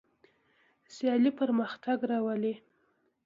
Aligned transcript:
سیالي 0.93 1.31
پرمختګ 1.39 1.97
راولي. 2.09 2.53